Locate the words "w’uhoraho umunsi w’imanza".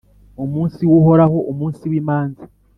0.91-2.43